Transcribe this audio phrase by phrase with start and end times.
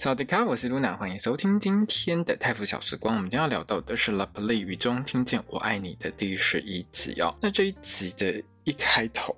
[0.00, 3.16] 大家好，我是露娜欢迎收听今天的泰腐小时光。
[3.16, 7.36] 我们将要聊到的是《Love Live》雨中听见我爱你的第十一集哦。
[7.42, 9.36] 那这一集的一开头。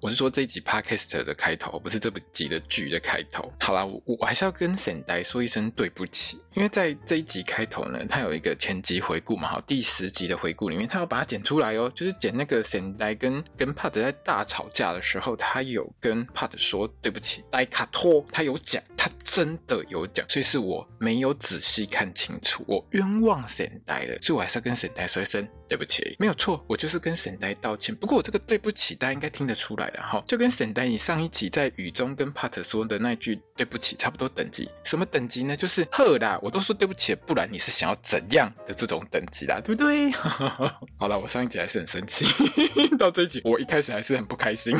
[0.00, 3.52] 我是说这一集 podcast 的开头，不是这部集的剧的开头。
[3.58, 27.94] 好啦，我我还是要跟沈呆说一声对不起，因为在这一集开头呢，他有一个前集回顾嘛，好，第十集的回顾里面，他要把它剪出来哦，就是剪那个沈呆跟跟帕特在大吵架的时候，他有跟帕特说对不起，呆卡托，他有讲，他真的有讲，所以是我没有仔细看清楚，我冤枉沈呆了，所以我还是要跟沈呆说一声对不起，没有错，我就是跟沈呆道歉。
[27.94, 29.88] 不过我这个对不起，大家应该听得出来。
[29.88, 35.54] 了哈就跟沈呆你上一集在雨中跟帕特说的那句对不起差不多等级，什么等级呢？
[35.54, 40.10] 就是呵啦，我都说对不起，不然你是想要怎样的这种等级啦，对不对？
[40.96, 42.24] 好了，我上一集还是很生气，
[42.98, 44.74] 到这一集我一开始还是很不开心。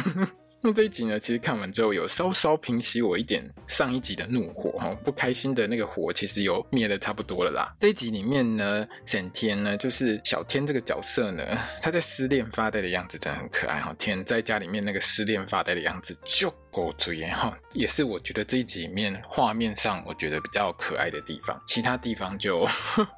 [0.66, 7.68] 那这一集呢，其实看完之后有稍稍平息我一点上一集的怒火哈，不开心的那个火其实有灭的差不多了啦。
[7.78, 11.44] 这一集里面呢，沈天呢就是小天这个角色呢，
[11.80, 13.94] 他在失恋发呆的样子真的很可爱哈。
[13.96, 22.66] 天在家里面那个失恋发呆的样子就够追哈，也是我觉得这一集里面画面上我觉得比较可爱的地方，其他地方就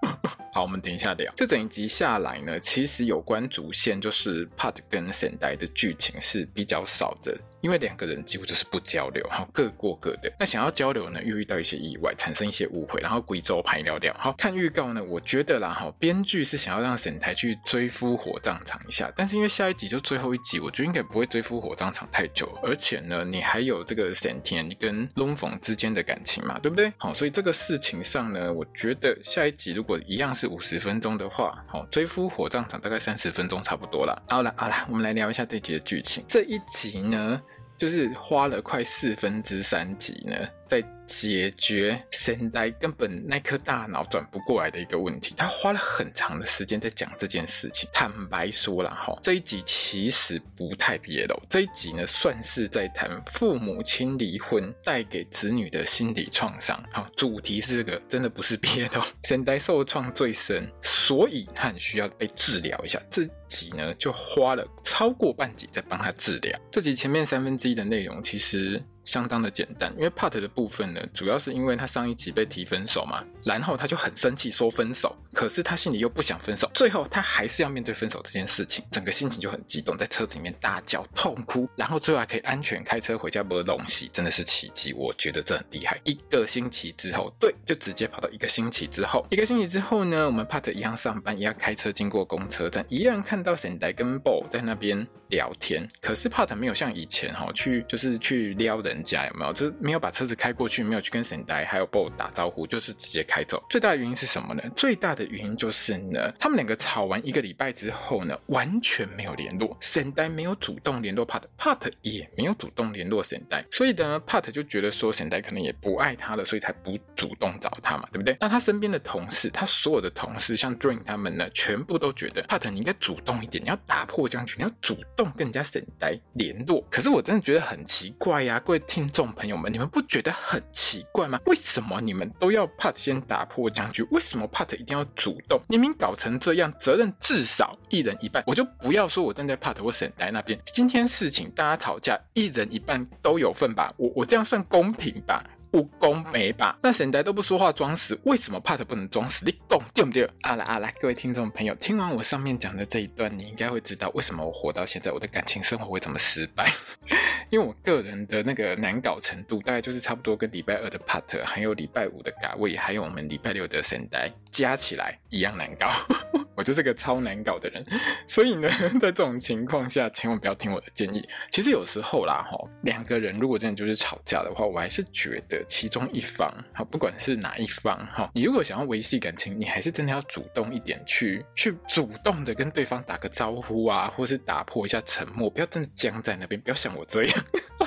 [0.59, 1.33] 好，我们等一下聊。
[1.37, 7.33] 这整一集下来呢，其实有关主线就是 Pat 跟现代的剧情是比较少的。
[7.61, 10.33] 因为两个人几乎就是不交流，哈，各过各的。
[10.39, 14.15] 那想要交流呢，又遇到一些意外，产生一些误会，然后贵州排聊聊。
[14.19, 26.93] 好，看预告呢，我觉得啦，哈，编剧是想要让沈台去追夫火葬场一下，但是因为下一集就最后一集，我觉得应该不会追夫火葬场太久，而且呢，你还有这个沈天跟龙凤之间的感情嘛，对不对？
[26.99, 34.23] 好，所以这个事情上呢，我觉得下一集如果一样是五十分钟的话，好，追夫火葬场大概三十分钟差不多了。
[34.29, 36.25] 好了好了，我们来聊一下这集的剧情。
[36.29, 37.41] 这一集呢，
[37.79, 40.35] 就是花了快四分之三集呢，
[40.67, 47.89] 在解决神呆根本那颗大脑转不过来的一个问题，他花了很长的时间在讲这件事情。
[47.93, 56.81] 坦白说了哈，这一集其实不太 BL，这一集呢算是在谈父母亲离婚带给子女的心理创伤。
[56.93, 59.05] 好，主题是这个，真的不是 BL。
[59.25, 63.01] 神呆受创最深，所以他很需要被治疗一下。
[63.11, 66.61] 这集呢就花了超过半集在帮他治疗。
[66.71, 68.83] 这集前面三分之一的内容其实。
[69.09, 85.99] 相当的简单，因为 Pat 的部分呢，主要是因为他上一集被提分手嘛，然后他就很生气说分手，可是他心里又不想分手，最后他还是要面对分手这件事情，整个心情就很激动，在车子里面大叫痛哭，然后最后还可以安全开车回家，没东西，真的是奇迹，我觉得这很厉害。
[86.05, 98.98] 一个星期之后，对，就直接跑到一个星期之后，一个星期之后呢，我们 Pat 一样上班，一样开车经过公车站，一样看到沈呆跟 Bo 在那边聊天，可是 Pat 没有像以前哈去就是去撩人。
[99.03, 99.53] 家有没有？
[99.53, 103.63] 就是没有把车子开过去，没有去跟沈呆还有 Bo 打招呼，就是直接开走。
[103.69, 104.63] 最大的原因是什么呢？
[104.77, 109.77] 最大的原因就是呢，他们两个吵完一个礼拜之后呢，完全没有联络。
[109.81, 118.37] 沈呆没有主动联络 Pat，Pat 也没有主动联络沈呆，所以呢，Pat 就觉得说沈呆可能也不爱他了，所以才不主动找他嘛，对不对？
[118.41, 126.85] 那他身边的同事，他所有的同事，像 Dream 他们呢，全部都觉得 Pat 你应该主动一点，你要打破僵局，你要主动跟人家沈呆联络。
[126.91, 128.79] 可是我真的觉得很奇怪呀，各位。
[128.89, 131.39] 听众朋友们，你们不觉得很奇怪吗？
[131.45, 134.03] 为什么你们都要 Pat 先打破僵局？
[134.11, 135.61] 为什么 Pat 一定要主动？
[135.69, 138.43] 明明搞成这样，责任至少一人一半。
[138.47, 140.59] 我就不要说我站在 Pat 或沈呆那边。
[140.65, 143.93] 今天事情大家吵架，一人一半都有份吧？
[143.99, 145.45] 我我这样算公平吧？
[145.71, 146.79] 不公没吧？
[146.83, 149.45] 那神呆都不说话装死，为什么 Pat 不能装死？
[149.45, 150.29] 你懂对不对？
[150.43, 156.71] 啊啦啊啦，各位听众朋友，听完我上面讲的这一段，你应该会知道为什么我活到现在，我的感情生活会这么失败。
[157.51, 165.89] 因为我个人的那个难搞程度，大概就是差不多跟礼拜二的 Pat，还有礼拜五的嘎位，还有我们礼拜六的神呆加起来一样难搞。
[166.55, 167.85] 我就是个超难搞的人，
[168.27, 168.69] 所以呢，
[169.01, 171.27] 在这种情况下，千万不要听我的建议。
[171.53, 175.58] 其实有时候啦，哈，两个人如果真的就是吵架的话，我还是觉得。
[175.67, 187.45] 其中一方，好，不管是哪一方，哈，你如果想要维系感情，你还是真的要主动一点去，去主动的跟对方打个招呼啊，或是打破一下沉默，不要真的僵在那边，不要像我这样，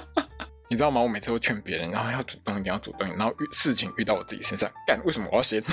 [0.70, 1.02] 你知道吗？
[1.02, 5.64] 我每次都劝别人，然后要主动，一点要主动，然后遇事情遇到我自己身上，干，为什么我要先？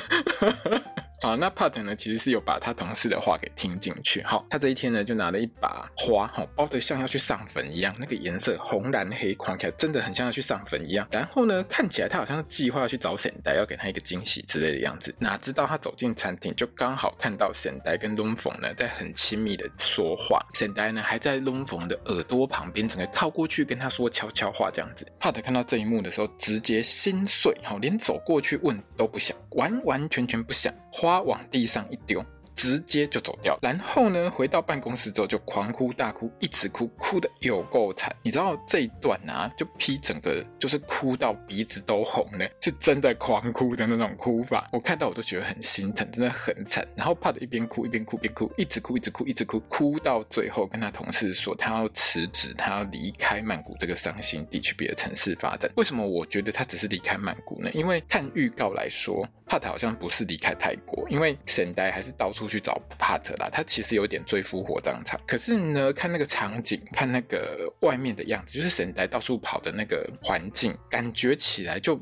[1.20, 4.22] 啊，那 Pat 呢，其实是有把他同事的话给听进去。
[4.22, 11.08] 好，他这一天呢，就拿了一把花，好包得像要去上坟一样，那个颜色红蓝黑，看起来真的很像要去上坟一样。
[11.10, 15.12] 然后呢，看起来他好像是计划要去找沈呆，要给他一个惊喜之类的样子。
[15.18, 20.40] 哪知道他走进餐厅，就刚好看到沈呆跟龙凤呢在很亲密的说话。
[20.54, 25.04] 沈呆呢还在龙凤的耳朵旁边，整个靠过去跟他说悄悄话，这样子。
[25.18, 32.22] Pat 看到这一幕的时候，直接心碎，好，连走过去问都不想，完完全全不想，花花往地上一丢。
[32.58, 38.12] 直接就走掉，然后呢，回到办公室之后就狂哭大哭，一直哭，哭的有够惨。
[38.20, 44.68] 你知道这一段啊，就 P 整个就是哭到鼻子都红了，是真的狂哭的那种哭法。
[44.72, 46.84] 我看到我都觉得很心疼，真的很惨。
[46.96, 55.70] 然后 Pat 一边哭一边哭一，边哭，一直哭，一直哭，一直哭，哭到最后跟他同事说他要辞职，他要离开曼谷这个伤心地，去别的城市发展。
[55.76, 57.70] 为什么我觉得他只是离开曼谷呢？
[57.72, 62.47] 因为看预告来说，Pat 好像不是离开泰国，因为沈呆还是到处。
[62.48, 65.16] 去找帕特啦，他其实有点罪复活这样子。
[65.26, 72.00] 可是呢，看那个场景，看那个外面的样子，就是沈呆到处跑的那个环境，感觉起来就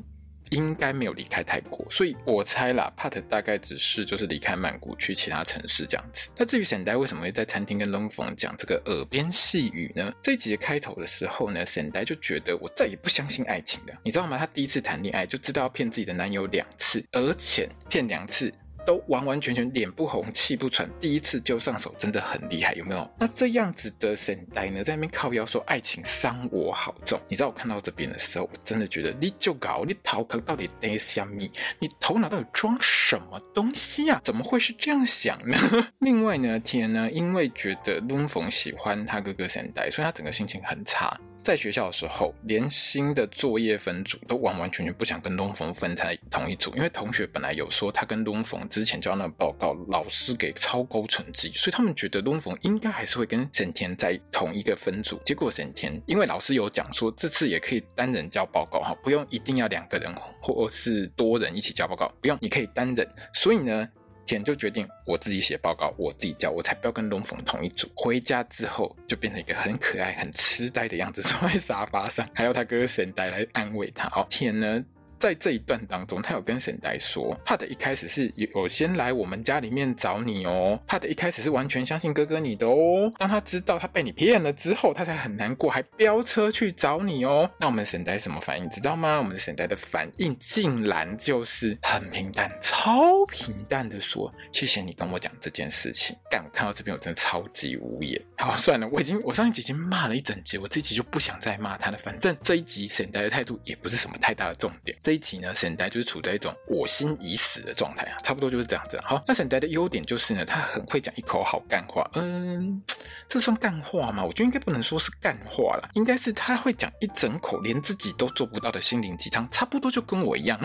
[0.51, 1.85] 应该没有离开泰国。
[1.91, 6.29] 所以我猜啦，帕特大概只是就是离开曼谷去其他城市这样子。
[6.37, 10.13] 那至于沈呆为什么会在餐厅跟龙凤讲这个耳边细语呢？
[10.21, 14.37] 这一集的开头的时候呢，沈呆就觉得我再也不相信爱情了，你知道吗？
[14.37, 18.53] 他第一次谈恋爱就知道要骗自己的男友两次，而且骗两次。
[18.87, 23.11] 都完完全全脸不红气不喘，第一次就上手真的很厉害，有没有？
[23.19, 27.19] 那这样子的神呆呢，在那边靠腰说爱情伤我好重。
[27.27, 31.51] 你知道我看到这边的时候，我真的觉得你就搞你头壳到底在想什么？
[31.79, 34.21] 你头脑到底装什么东西啊？
[34.23, 35.57] 怎么会是这样想呢？
[35.99, 41.19] 另外呢，天呢，因为觉得龙逢喜欢他哥哥神呆，所以他整个心情很差。
[41.47, 55.17] 在学校的时候，连新的作业分组都完完全全不想跟东峰分在同一组，因为同学本来有说他跟东峰之前交那个报告，老师给超高成绩，所以他们觉得东峰应该还是会跟沈田在同一个分组。
[55.23, 63.87] 结果沈田因为老师有讲说这次也可以单人交报告哈，不用一定要两个人或是多人一起交报告，不用你可以单人，所以呢。
[64.27, 67.89] 天就决定我自己写报告，我自己交，我才不要跟龙凤同一组。
[67.95, 74.07] 回家之后就变成一个很可爱、很痴呆的样子，坐在沙发上，还要他哥哥神呆来安慰他。
[74.09, 74.85] 哦，天呢？
[75.19, 83.11] 在这一段当中，他有跟沈呆说，帕的一开始是有先来我们家里面找你哦，帕的一开始是完全相信哥哥你的哦。
[83.17, 87.49] 当他知道他被你骗了之后，他才很难过，还飙车去找你哦。
[87.59, 88.69] 那我们沈呆什么反应？
[88.69, 89.17] 知道吗？
[89.17, 98.21] 我们的沈呆的反应竟然就是很平淡，超平淡的说：“谢谢你跟我讲这件事情。”但，我看到这边我真的超级无言。
[98.37, 101.97] 好，算了，我已经我上一集已经骂了一整集，我这一集就不想再骂他了。
[101.97, 104.97] 反正这一集沈呆的态度也不是什么太大的重点。
[105.07, 108.99] 这一集呢，沈呆就是处在一种我心已死的状态啊，差不多就是这样子。
[109.01, 112.05] 好，那沈呆的优点就是呢，他很会讲一口好干话。
[112.15, 112.83] 嗯，
[113.29, 114.21] 这算干话吗？
[114.21, 120.59] 我觉得应该不能说是干话啦，应该是他会讲一整口连自己都做不到的心灵鸡汤，差不多就跟我一样。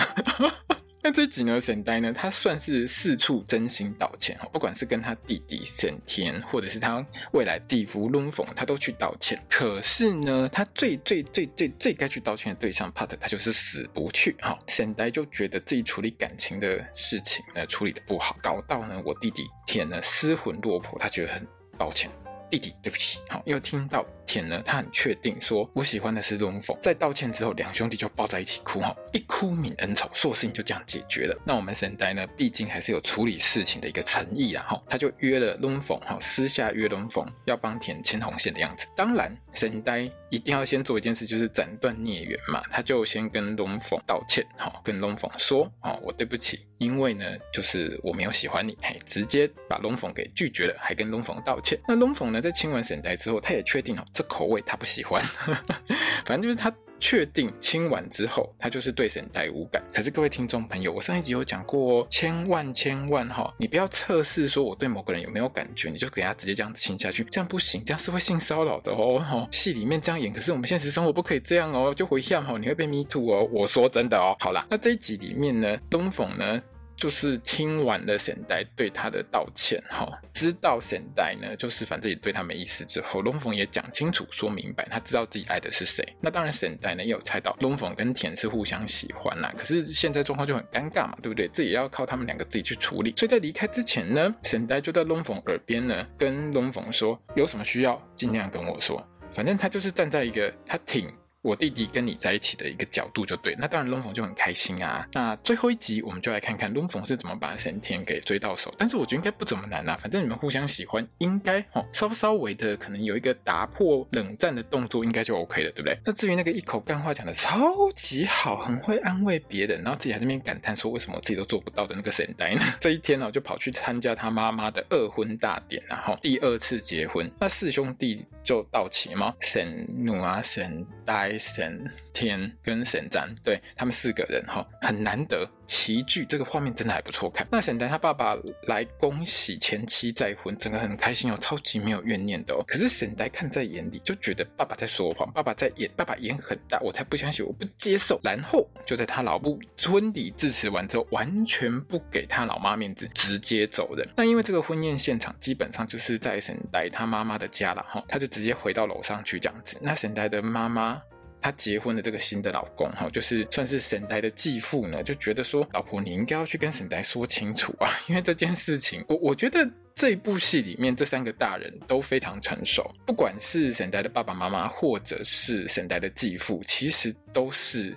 [1.04, 9.36] 那这集呢，沈呆呢，他算是四处真心道歉，不管是跟他弟弟沈天，或者是他未来弟夫龙凤，他都去道歉。
[9.50, 14.36] 可是呢，他最最最最最该去道歉的对象 Pat，他就是死不去。
[14.40, 21.44] 哈，沈呆就觉得自己处理感情的事情呢，处理得不好，搞到呢，我弟弟田呢失魂落魄，他觉得很
[21.76, 22.08] 抱歉。
[22.48, 23.18] 弟弟，对不起。
[23.28, 26.76] 好，又听到田呢，他很确定说，我喜欢的是龙凤。
[26.82, 31.38] 在道歉之后，两兄弟就抱在一起哭，哈，一哭泯恩仇，所有事情就这样解决了。
[31.44, 38.86] 那我们沈呆呢，毕竟还是有处理事情的一个诚意啊，哈，他就约了龙凤，哈，私下约龙凤要帮田牵红线的样子。
[38.96, 46.66] 当然，沈呆一定要先做一件事，就是斩断孽缘嘛，他就先跟龙凤道歉，哈，跟龙凤说，啊，我对不起。
[46.78, 51.78] 因为呢，就是我没有喜欢你，嘿，直接把龙凤给拒绝了，还跟龙凤道歉。
[51.86, 55.22] 那龙凤呢，在亲完沈呆之后，他也确定哦，这口味他不喜欢。
[56.24, 59.82] 反正就是他确定亲完之后，他就是对沈呆无感。
[59.92, 69.48] 可是各位听众朋友，我上一集有讲过哦，千万千万哈，你不要测试说我对某个人有没有感觉，你就给他直接这样子亲下去，这样不行，这样是会性骚扰的哦。
[69.50, 73.48] 戏里面这样演，可是我们现实生活不可以这样哦，就回向哦，你会被 me too 哦。
[73.52, 74.36] 我说真的哦。
[74.38, 76.62] 好啦，那这一集里面呢，东凤呢？
[76.96, 86.06] 就是听完了沈呆对他的道歉，哈，知道沈呆呢，就是反正也对他没意思之后，龙凤也讲清楚说明白，他知道自己爱的是谁。
[86.20, 91.48] 那当然沈呆呢也有猜到龙凤跟田是互相喜欢啦，可是现在状况就很尴尬嘛，对不对？
[91.52, 93.12] 这也要靠他们两个自己去处理。
[93.16, 101.10] 所以在离开之前呢，沈呆就在龙凤耳边呢跟龙凤说，有什么需要尽量跟我说，反正他就是站在一个他挺。
[101.42, 105.04] 我弟弟跟你在一起的一个角度就对，那当然龙凤就很开心啊。
[105.12, 108.72] 那最后一集我们就来看看龙凤是怎么把神田给追到手。
[108.78, 115.98] 但是我觉得应该不怎么难啊，反正你们互相喜欢，应该哦稍稍微的可能有一个打破冷战的动作，应该就 OK 了，对不对？
[116.04, 122.60] 那至于那个一口干话讲的超级好，很会安慰别人，然后自己还在那边感叹说为什么我自己都做不到的那个神呆呢？
[122.78, 129.34] 这一天呢，就跑去参加他妈妈的二婚大典，然后第二次结婚，那四兄弟就到齐吗？
[129.40, 131.42] 神怒啊，神呆代。
[131.52, 137.46] 神田跟神赞，对他们四个人哈，很难得齐聚，这个画面真的还不错看。
[137.50, 138.34] 那神丹他爸爸
[138.68, 142.64] 来恭喜前妻再婚，整个很开心哦，超级没有怨念的哦。
[142.66, 148.18] 可是神丹看在眼里，就觉得爸爸在说谎，爸爸在演，爸爸演很大，我才不相信，我不接受。
[148.22, 154.08] 然后就在他老母婚礼致辞完之后，完全不给他老妈面子，直接走人。
[154.16, 159.78] 那因为这个婚宴现场基本上就是在神丹他妈妈的家了哈，他就直接回到楼上去这样子。
[159.82, 161.02] 那神丹的妈妈。
[161.42, 177.96] 他结婚的这个新的老公哈，就是算是神代的继父呢，就觉得说，老婆你应该要去跟神代说清楚啊， 因为这件事情，我我觉得这一部戏里面这三个大人都非常成熟，不管是神代的爸爸妈妈，或者是神代的继父，其实都是。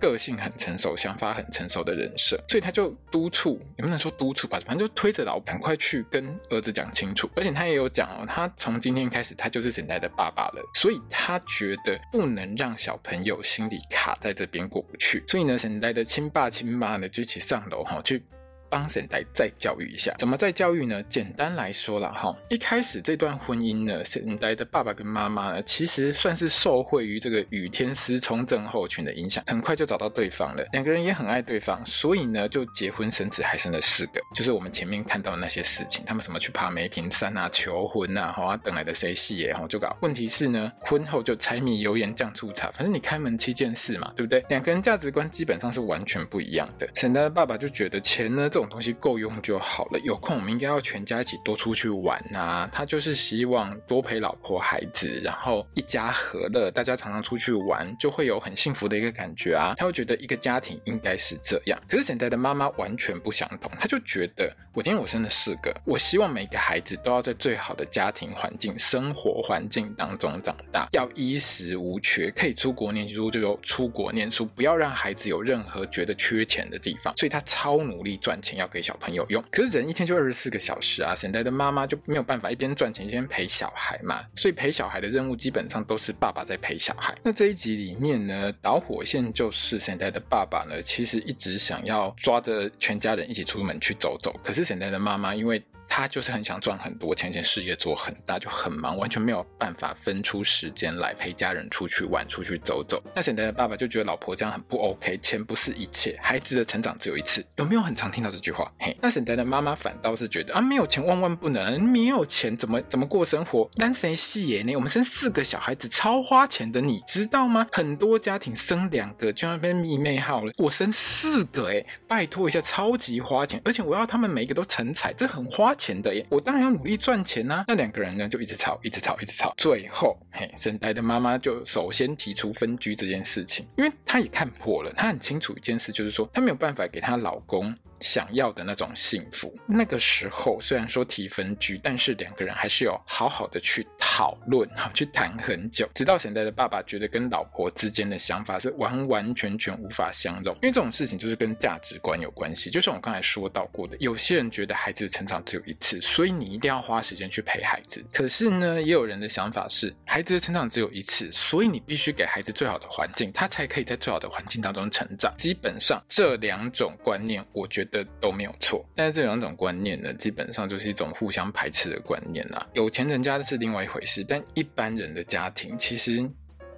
[0.00, 7.28] 个性很成熟，想法很成熟的人设，所以他就督促，也不能说督促吧，反正就推着老赶快去跟儿子讲清楚。
[7.36, 15.22] 而且他也有讲哦，他从今天开始，他就是沈代的爸爸了，所以他觉得不能让小朋友心里卡在这边过不去。
[15.26, 18.22] 所以呢，沈代的亲爸亲妈呢就一起上楼哈去。
[18.68, 21.02] 帮沈代再教育一下，怎么再教育呢？
[21.04, 30.64] 简单来说啦，哈，一开始这段婚姻呢，沈代的爸爸跟妈妈呢，其实算是受惠于这个雨天司聪症候群的影响，很快就找到对方了。
[30.72, 34.20] 两个人也很爱对方，所以呢，就结婚生子，还生了四个。
[34.34, 39.96] 就是我们前面看到的那些事情，他们什么去爬梅坪山啊、求婚啊，哈，等来的谁戏耶，哈，就搞。
[40.00, 44.44] 问题是呢，婚后就柴米油盐酱醋茶，反正你开门七件事嘛，对不对？
[44.48, 46.88] 两个人价值观基本上是完全不一样的。
[46.94, 48.50] 沈代的爸爸就觉得钱呢。
[48.56, 50.00] 这种东西够用就好了。
[50.02, 52.66] 有空我们应该要全家一起多出去玩啊！
[52.72, 59.74] 他就是希望多陪老婆孩子，然后一家和乐，大家常常出去玩，就会有很幸福的一个感觉啊！
[59.76, 61.78] 他会觉得一个家庭应该是这样。
[61.86, 77.14] 可是现在的妈妈完全不相同，他就觉得我今天我生了四个，我希望每个孩子都要在最好的家庭环境、生活环境当中长大，要衣食无缺，可以出国念书就有出国念书，不要让孩子有任何觉得缺钱的地方。
[77.18, 78.86] 所以他超努力赚钱钱，要给。
[78.86, 87.12] 小朋友用，可是人一天就二十四个小时啊，神代的妈妈就没有办法一边赚钱一边陪小孩嘛，所以陪小孩的任务基本上都是爸爸在陪小孩。
[87.20, 95.60] 那这一集里面呢，导火线就是神代的爸爸呢，其实一直想要抓着全家人一起出门去走走，可是神代的妈妈因为。
[95.88, 103.02] 他就是很想赚很多钱，钱事业做很大，就很忙，完全没有办法分出时间来陪家人出去玩、出去走走。
[103.14, 107.44] 那现在的爸爸就觉得老婆这样很不 OK，钱不是一切，孩子的成长只有一次。
[107.56, 108.70] 有没有很常听到这句话？
[108.78, 113.68] 嘿，那现在的妈妈反倒是觉得啊，没有钱万万不能，没有钱怎么怎么过生活？
[113.76, 114.74] 单谁细耶呢？
[114.74, 117.66] 我们生四个小孩子超花钱的，你知道吗？
[117.72, 127.64] 很多家庭生两个就要被迷妹号了，我生四个诶，拜托一下，超级花钱，而且我要他们每一个都成才，这很花钱的耶，我当然要努力赚钱呐、啊。
[127.68, 129.54] 那两个人呢，就一直吵，一直吵，一直吵。
[129.56, 137.74] 最后，嘿，生胎的妈妈就首先提出分居这件事情，因为她也看破了，她很清楚一件事，就是说她没有办法给她老公。
[138.00, 152.70] 想要的那种幸福，那个时候虽然说提分居，但是两个人还是有好好的去讨论，好 去谈很久，直到现在的爸爸觉得跟老婆之间的想法是完完全全无法相容，因为这种事情就是跟价值观有关系。
[152.70, 158.04] 就像我刚才说到过的，有些人觉得孩子的成长只有一次，所以你一定要花时间去陪孩子。
[158.12, 165.34] 可是呢，也有人的想法是，孩子的成长只有一次，所以你必须给孩子最好的环境，他才可以在最好的环境当中成长。
[165.38, 167.85] 基本上这两种观念，我觉得。
[167.86, 172.66] 的都没有错，但是这两种观念呢，基本上就是一种互相排斥的观念啦。
[172.74, 176.28] 有钱人家是另外一回事，但一般人的家庭，其实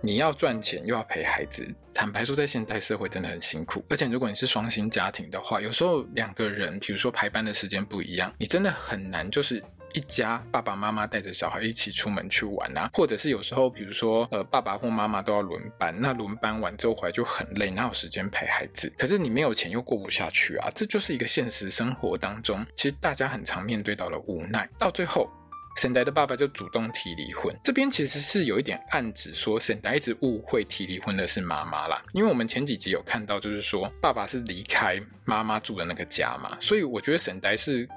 [0.01, 3.85] 你要赚钱又要陪孩子，坦白说，在现代社会真的很辛苦。
[3.89, 9.63] 而且如果你是双薪家庭的话，有时候两个人，比如说排班的时间不一样，你真的很难就是。
[9.95, 18.93] 一家爸爸妈妈带着小孩一起出门去玩啊，或者是有时候，比如说，呃，爸爸或妈妈都要轮班，那轮班完之后回来就很累，哪有时间陪孩子？
[18.99, 24.69] 可是你没有钱又过不下去啊，这就是一个现实生活当中，其实大家很常面对到了无奈。
[24.79, 25.29] 到最后，
[25.77, 37.89] 神代的爸爸就主动提离婚，这边其实是有一点暗指说，神代一直误会提离婚的是妈妈啦，因为我们前几集有看到，就是说爸爸是离开妈妈住的那个家嘛，所以我觉得神代是。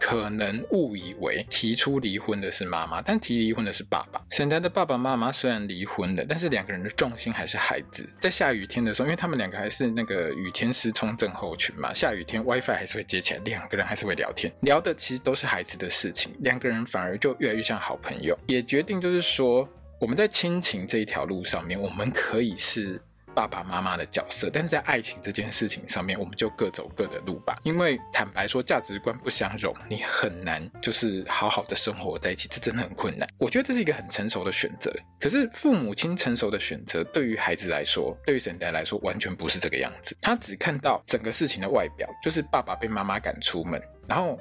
[0.00, 4.20] 可能误以为提出离婚的是妈妈，但提离婚的是爸爸。
[4.30, 8.08] 沈台的爸爸妈妈虽然离婚了，但是两个人的重心还是孩子。
[8.20, 19.68] 在下雨天的时候，因为他们两个还是那个雨天失聪症候群嘛，下雨天 WiFi 还是会接起来，两个人还是会聊天，聊的其实都是孩子的事情，两个人反而就越来越像好朋友，也决定就是说，
[20.00, 23.00] 我们在亲情这一条路上面，我们可以是。
[23.38, 27.56] 爸爸妈妈的角色，但是在爱情这件事情上面，我们就各走各的路吧。
[27.62, 33.28] 因为坦白说，价值观不相容，你很难就是好好的生活在一起，这真的很困难。
[33.38, 34.92] 我觉得这是一个很成熟的选择。
[35.20, 40.16] 可是父母亲成熟的选择，对于孩子来说，对于沈台来说，完全不是这个样子。
[40.20, 44.36] 他只看到整个事情的外表，就是爸爸被妈妈赶出门，然后。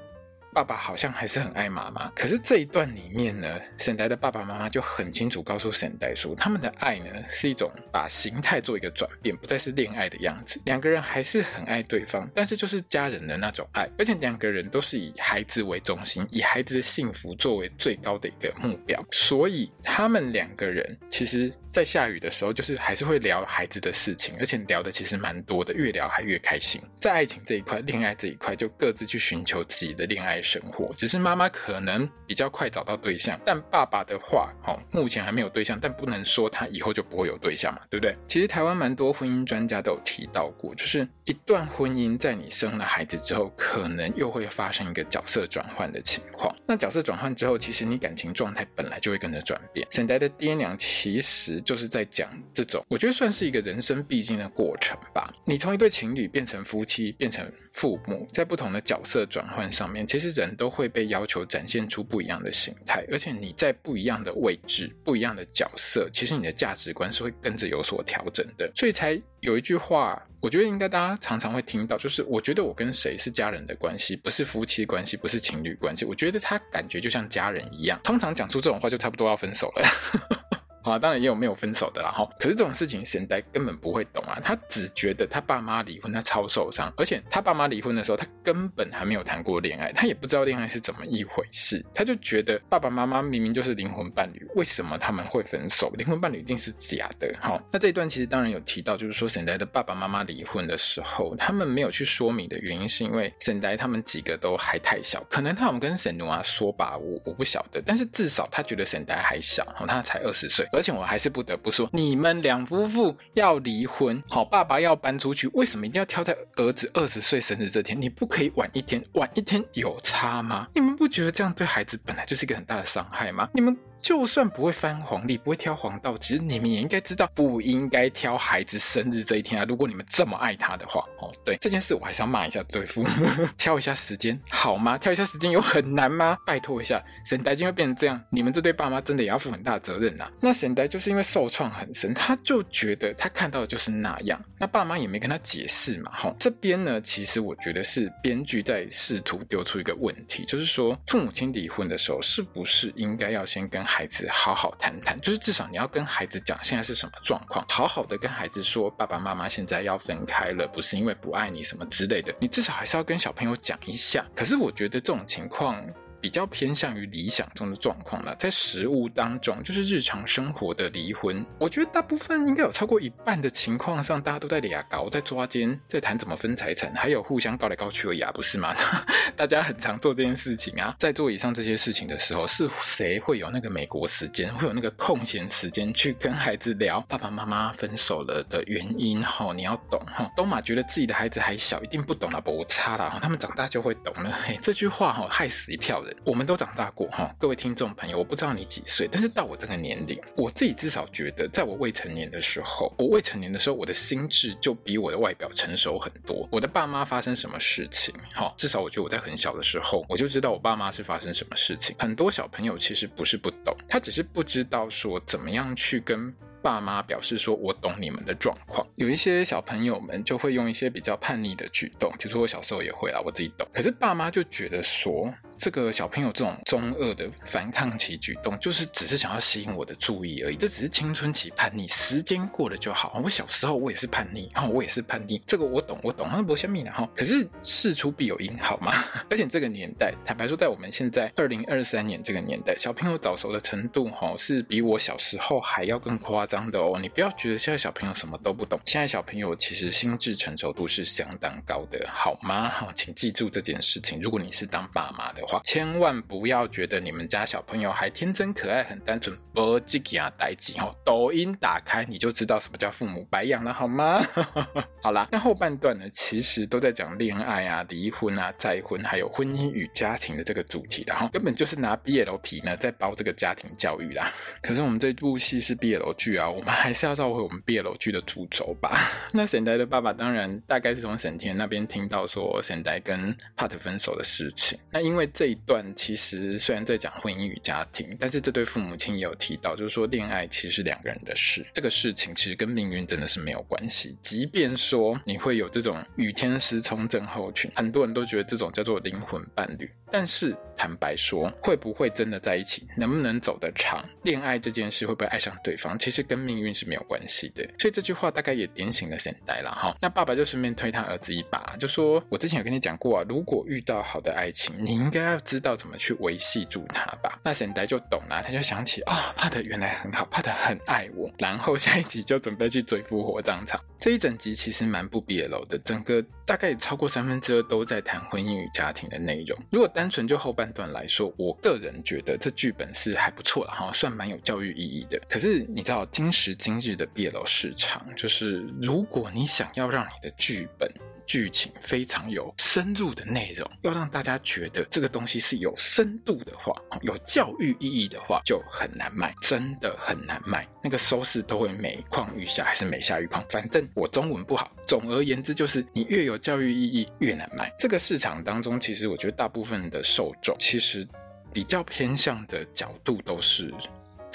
[0.54, 10.60] 爸爸好像还是很爱妈妈，可是这一段里面呢，沈台的爸爸妈妈就很清楚告诉沈台说，他们的爱呢是一种把形态做一个转变，不再是恋爱的样子。
[10.66, 19.00] 两个人还是很爱对方，但是就是家人的那种爱，而且两个人都是以孩子为中心，以孩子的幸福作为最高的一个目标。
[19.12, 26.82] 所以他们两个人其实，在下雨的时候，就是还是会聊孩子的事情，而且聊的其实蛮多的，越聊还越开心。
[27.00, 38.16] 在爱情这一块，恋爱这一块，就各自去寻求自己的恋爱生活，只是妈妈可能比较快找到对象，但爸爸的话，哦，目前还没有对象，但不能说他以后就不会有对象嘛，对不对？
[38.28, 46.54] 其实台湾蛮多婚姻专家都有提到过，就是一段婚姻在你生了孩子之后，可能又会发生一个角色转换的情况。
[46.66, 49.88] 那角色转换之后，其实你感情状态本来就会跟着转变。
[49.92, 55.32] 沈台的爹娘其实就是在讲这种，我觉得算是一个人生必经的过程吧。
[55.46, 68.72] 你从一对情侣变成夫妻，变成父母，在不同的角色转换上面，其实人都会被要求展现出不一样的形态，而且你在不一样的位置、不一样的角色，其实你的价值观是会跟着有所调整的。
[68.76, 76.06] 所以才有一句话，我觉得应该大家常常会听到，就是我觉得我跟谁是家人的关系，不是夫妻关系，不是情侣关系。
[76.06, 78.00] 我觉得他感觉就像家人一样。
[78.04, 80.57] 通常讲出这种话，就差不多要分手了。
[80.92, 82.28] 啊，当然也有没有分手的啦，哈。
[82.40, 84.40] 可是这种事情，沈呆根本不会懂啊。
[84.44, 86.92] 他只觉得他爸妈离婚，他超受伤。
[86.98, 91.86] 而且他爸妈离婚的时候，他根本还没有谈过恋爱，他也不知道恋爱是怎么一回事。
[91.94, 95.90] 他就觉得爸爸妈妈明明就是灵魂伴侣，为什么他们会分手？
[95.98, 97.34] 灵魂伴侣一定是假的。
[97.40, 107.82] 好，那这一段其实当然有提到，就是说沈呆的爸爸妈妈离婚的时候，他们没有去说明的原因，是因为沈呆他们几个都还太小，可能他们跟沈奴啊说吧，我我不晓得。
[107.86, 110.68] 但是至少他觉得沈呆还小，他才二十岁。
[110.78, 118.00] 而且我还是不得不说，你们两夫妇要离婚，好，爸爸要搬出去，为什么一定要挑在儿子二十岁生日这天？
[118.00, 120.68] 你不可以晚一天，晚一天有差吗？
[120.76, 123.50] 你们不觉得这样对孩子本来就是一个很大的伤害吗？
[123.54, 123.76] 你们。
[124.02, 129.66] 就算不会翻黄历，不会挑黄道，其实你们也应该知道，不应该挑孩子生日这一天啊！
[129.68, 133.10] 如果你们这么爱他的话，哦，对这件事，我还是要骂一下对父母，
[133.58, 134.98] 挑一下时间好吗？
[134.98, 136.38] 挑一下时间有很难吗？
[136.46, 146.36] 拜托一下，沈呆就会变成这样，你们这对爸妈真的也要负很大的责任呐、那沈呆就是因为受创很深，他就觉得他看到的就是那样，那爸妈也没跟他解释嘛，哈。
[146.40, 164.26] 这边呢，其实我觉得是编剧在试图丢出一个问题，就是说父母亲离婚的时候，是不是应该要先跟孩子好好谈谈，就是至少你要跟孩子讲现在是什么状况，好好的跟孩子说爸爸妈妈现在要分开了，不是因为不爱你什么之类的，你至少还是要跟小朋友讲一下。
[164.36, 165.82] 可是我觉得这种情况。
[166.20, 178.74] 比较偏向于理想中的状况了，在实物当中，就是日常生活的离婚，我觉得大部分应该有超过一半的情况上，大家都在俩搞，在抓奸，在谈怎么分财产，还有互相告来告去而已啊，不是吗？
[179.36, 189.22] 大家很常做这件事情啊，在做以上这些事情的时候，是谁会有那个美国时间，会有那个空闲时间去跟孩子聊爸爸妈妈分手了的原因？
[189.24, 190.30] 哈，你要懂哈。
[190.36, 194.32] 东马觉得自己的孩子还小，一定不懂了，不差了，他们长大就会懂了。
[194.46, 196.18] 嘿，这句话哈，害死一票人人。
[196.24, 206.48] 我们都长大过哈，各位听众朋友，我不知道你几岁，但是到我这个年龄，我自己至少觉得，在我未成年的时候，我未成年的时候，我的心智就比我的外表成熟很多。
[206.52, 211.96] 我的爸妈发生什么事情，哈，至少我觉得我在很小的时候，我就知道我爸妈是发生什么事情。
[212.00, 216.34] 很多小朋友其实不是不懂，他只是不知道说怎么样去跟。
[216.62, 223.68] 爸妈表示说：“我懂你们的状况。”有一些小朋友们就会用一些比较叛逆的举动，其实我小时候也会啦，我自己懂。
[223.74, 230.56] 可是爸妈就觉得说，这个小朋友这种中二的反抗期举动，就是只是想要吸引我的注意而已。
[230.56, 233.22] 这只是青春期叛逆，时间过了就好。
[233.24, 236.28] 我小时候我也是叛逆，然后我也是叛逆，这个我懂，我懂。
[236.28, 237.08] 他们不像你哈。
[237.16, 238.92] 可是事出必有因，好吗？
[239.30, 246.68] 而且这个年代，坦白说，在我们现在二零二三年这个年代，小朋友早熟的程度哈，是比我小时候还要更夸张。
[246.72, 252.68] 的哦，你不要觉得现在小朋友什么都不懂，现在小朋友其实心智成熟度是相当高的，好吗？
[252.68, 254.20] 好，请记住这件事情。
[254.22, 260.94] 如果你是当爸妈的话，千万不要觉得你们家小朋友还天真可爱、很单纯，不记给他带劲哦。
[261.06, 264.20] 抖音打开你就知道什么叫父母白养了，好吗？
[265.04, 274.30] 好啦，那后半段呢，其实都在讲恋爱啊、离婚啊、再婚，还有婚姻与家庭的这个主题的哈，根本就是拿 BL 皮呢在包这个家庭教育啦。
[274.62, 278.98] 可是我们这部戏是 BL 剧啊，我们还是要绕回我们 BL 剧的主轴吧。
[279.34, 284.78] 那沈呆的爸爸当然大概是从沈田那边听到说沈呆跟帕特分手的事情。
[284.92, 294.18] 那因为这一段其实虽然在讲婚姻与家庭，但是这对父母亲也有提到，就是说恋爱其实是两个人的事，这个事情其实跟命运真的是没有关系。
[294.22, 307.68] 即便说你会有这种与天师冲症候群，很多人都觉得这种叫做灵魂伴侣，但是坦白说，会不会真的在一起，能不能走得长，恋爱这件事会不会爱上对方，其实跟命运是没有关系的。
[307.80, 309.96] 所以这句话大概也点醒了现代了哈。
[310.02, 321.32] 那爸爸就顺便推他儿子一把，就说：“我之前有跟你讲过啊，如果遇到好的爱情，你应该要知道怎么去维系住他吧。”那现代就懂了，他就想起啊、哦，帕特原来很好，帕特很爱我。
[321.40, 323.80] 然后下一集就准备去追复活葬场。
[324.00, 329.58] 这一整集其实蛮不 BL 的，整个大概超过三分之二都在谈婚姻与家庭的内容。
[329.72, 335.20] 如果单纯就后半段来说，我个人觉得这剧本是还不错的哈，算蛮有教育意义的。
[335.28, 340.88] 可是你知道，今时今日的毕业楼市场，就是如果你想要让你的剧本，
[341.28, 350.66] 剧情非常有深入的内容，要让大家觉得这个东西是有深度的话，有教育意义的话，就很难卖，真的很难卖。
[350.82, 353.44] 那个收视都会每况愈下，还是每下愈况。
[353.50, 357.70] 反正我中文不好，总而言之就是，你越有教育意义越难卖。
[357.78, 361.06] 这个市场当中，其实我觉得大部分的受众其实
[361.52, 363.74] 比较偏向的角度都是。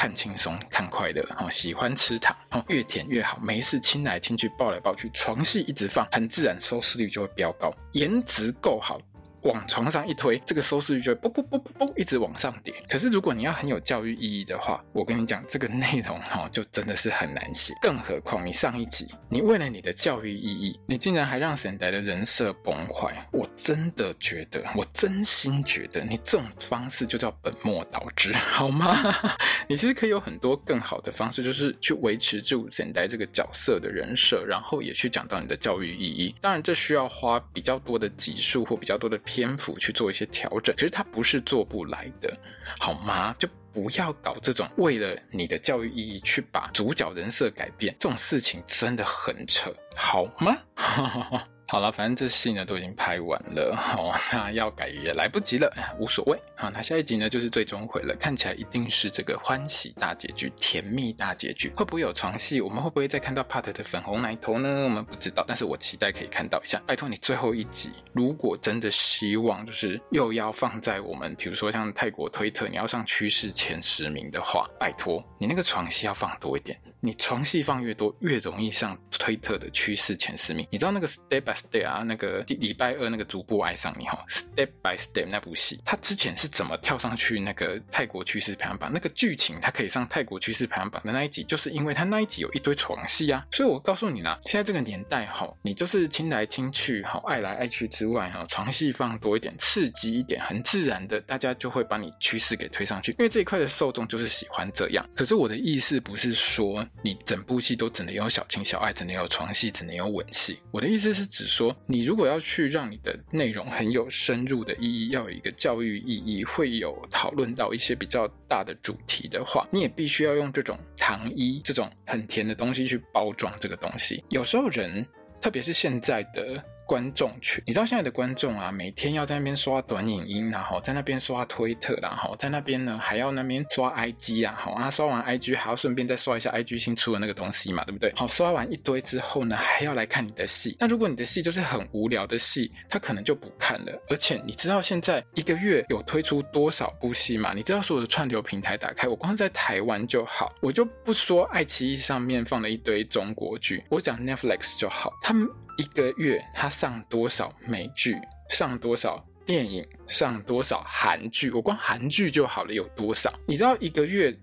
[0.02, 2.36] 看轻松，看快乐，哈，喜欢吃糖，
[2.66, 9.00] 越甜越好，没事亲来亲去，抱来抱去，床戏一直放，很自然，收视率就会飙高，颜值够好。
[9.42, 12.72] 往床上一推，这个收视率就会嘣嘣嘣嘣嘣一直往上叠。
[12.88, 17.74] 可是如果你要很有教育意义的话，我跟你讲，这个内容哈就真的是很难写。
[17.82, 23.12] 更何况你上一集，你为了你的教育意义，你竟然还让沈呆的人设崩坏。
[23.32, 28.96] 我真的觉得，我真心觉得你这种方式就叫本末倒置，好吗？
[29.66, 36.34] 你其实可以有很多更好的方式，就是去维持住沈呆这个角色的人设，然后也去讲到你的教育意义。
[36.40, 39.18] 当然，这需要花比较多的集数或比较多的。
[39.34, 42.38] 天赋去做一些调整，可是他不是做不来的，
[42.78, 43.34] 好吗？
[43.38, 50.56] 就不要搞这种为了你的教育意义去把主角人设改变，这种事情真的很扯，好吗？
[51.68, 56.38] 好了，反正这戏呢都已经拍完了，哦，那要改也来不及了，无所谓。
[56.54, 61.72] 好，那下一集呢就是最终回了，看起来一定是这个欢喜大结局，甜蜜大结局。
[61.74, 62.60] 会不会有床戏？
[62.60, 64.84] 我们会不会再看到帕特的粉红奶头呢？
[64.84, 66.82] 我们不知道，但是我期待可以看到一下。
[66.86, 76.76] 拜托你最后一集，如果真的希望就是又要放在我们，比如说像泰国推特，你要上趋势前十名的话，拜托你那个床戏要放多一点。
[76.98, 80.66] 你床戏放越多，越容易上推特的趋势前十名。
[80.68, 88.90] 你知道那个 Step by Step 啊，那个礼拜二那个逐步爱上你哈，Step by Step 那部戏，他之前是怎么跳上去那个泰国趋势排行榜？
[88.92, 93.46] 那个剧情他可以上泰国趋势排行榜的那一集，就是因为他那一集有一堆床戏啊。
[93.52, 103.10] 所以我告诉你啦，现在这个年代哈，你就是亲来亲去哈，爱来爱去之外哈，床戏放多一点，刺激一点，很自然的，大家就会把你趋势给推上去。
[103.12, 105.08] 因为这一块的受众就是喜欢这样。
[105.14, 106.86] 可是我的意思不是说。
[107.02, 110.58] 你整部戏都只能有小情小爱，只能有床戏，只能有吻戏。
[110.70, 124.22] 我的意思是指说，你如果要去让你的内容很有深入的意义，要有一个教育意义，会有讨论到一些比较大的主题的话，你也必须要用这种糖衣这种很甜的东西去包装这个东西。
[124.28, 125.06] 有时候人，
[125.40, 126.62] 特别是现在的。
[126.92, 138.12] 观众群，你知道现在的观众啊，每天要在那边刷短影音，然后在那边刷推特，然后在那边呢还要那边刷 IG 啊，好啊，刷完 IG 还要顺便再刷一下 IG 新出的那个东西嘛，对不对？
[138.14, 140.76] 好，刷完一堆之后呢，还要来看你的戏。
[140.78, 144.02] 那如果你的戏就是很无聊的戏，他可能就不看了。
[144.10, 147.54] 而且你知道现在一个月有推出多少部戏吗？
[147.56, 155.48] 你知道所有的串流平台打开，我光是在台湾就好，我就不说爱奇艺上面放了一堆中国剧，我讲 Netflix 就好，他们。
[155.76, 158.18] 一个月他上多少美剧，
[158.50, 161.50] 上多少电影，上多少韩剧？
[161.50, 163.32] 我光韩剧就好了，有多少？
[163.46, 164.36] 你知道一个月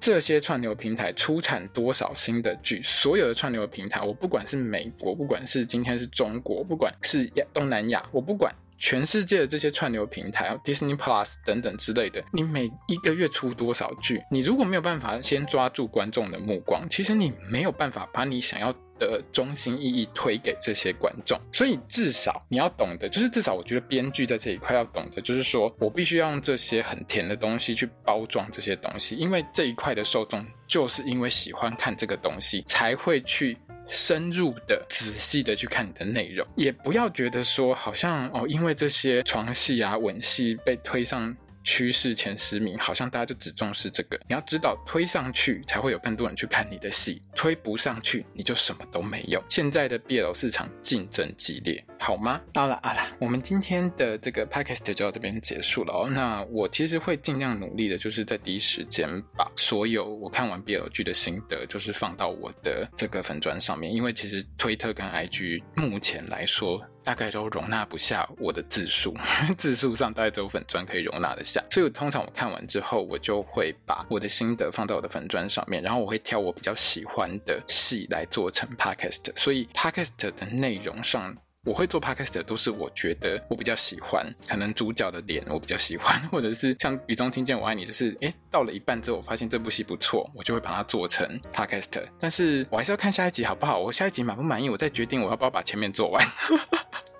[0.00, 2.80] 这些串流平台出产多少新的剧？
[2.82, 8.54] 所有的串流平台，我不管是美国，不管是今天是中国，不管是亚东南亚，我不管。
[8.78, 14.20] 全世界的这些串流平台，Disney Plus 等等之类的，你每一个月出多少剧？
[14.30, 21.38] 你如果没有办法先抓住观众的目光，其实你没有办法把你想要的中心意义推给这些观众。
[21.52, 33.56] 所以至少你要懂得，就是至少我觉得编剧在这一块要懂得，就是说我必须要用这些很甜的东西去包装这些东西，因为这一块的受众就是因为喜欢看这个东西，才会去
[33.86, 36.46] 深入的、仔细的去看你的内容。
[36.56, 41.36] 也不要觉得说好像哦，因为这些床戏啊、吻戏被推上。
[41.66, 44.16] 趋势前十名，好像大家就只重视这个。
[44.28, 49.42] 你要知道，推上去才会有更多人去看你的戏，推不上去你就什么都没有。
[49.50, 52.40] 现在的 BL 市场竞争激烈，好吗？
[52.54, 56.08] 好了好了，我们今天的这个 podcast 就到这边结束了哦。
[56.08, 66.80] 那我其实会尽量努力的，就是在第一时间把所有我看完 BL 剧的心得，就是放到我的这个粉砖上面，因为其实推特跟 IG 目前来说。
[67.06, 69.14] 大概都容纳不下我的字数，
[69.56, 81.32] 字数上大概只有粉砖可以容纳得下，所以通常我看完之后，我就会把我的心得放在我的粉砖上面，然后我会挑我比较喜欢的戏来做成 podcast，所以 podcast 的内容上。
[81.66, 92.04] 我会做 podcast 的都是我觉得我比较喜欢，可能主角的脸我比较喜欢，或者是像雨中听见我爱你，就是诶到了一半之后我发现这部戏不错，我就会把它做成 podcast。
[92.20, 93.80] 但是我还是要看下一集好不好？
[93.80, 96.24] 我下一集满不满意，我再决定我要不要把前面做完，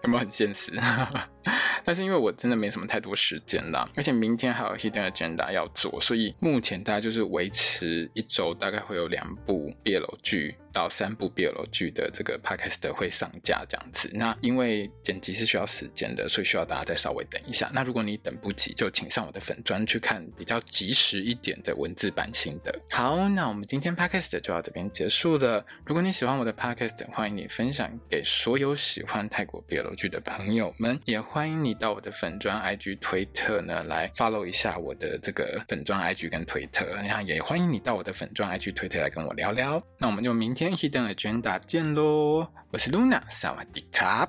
[0.07, 0.73] 有没有很现实？
[1.85, 14.11] 但是因为我真的没什么太多时间啦，而且明天还有 Hidden Agenda 要做，所以目前大概就是维持一周，大概会有两部 BL 剧到三部 BL 剧的这个 Podcast 会上架这样子。
[14.15, 17.71] 那因为剪辑是需要时间的，所以需要大家再稍微等一下。
[17.73, 22.77] 那如果你等不及，就请上我的粉专去看比较及时一点的文字版型的。
[22.91, 25.65] 好，那我们今天 Podcast 就到这边结束了。
[25.85, 39.83] 如果你喜欢我的 Podcast，欢迎你分享给所有喜欢泰国 BL 剧的朋友们，也欢迎你到我的粉妆 IG 推特呢来 follow 一下我的这个粉妆 IG 跟推特，然后也欢迎你到我的粉妆 IG 推特来跟我聊聊。
[39.99, 42.47] 那我们就明天七点二圈打见喽！
[42.71, 44.29] 我是 Luna，萨瓦迪卡。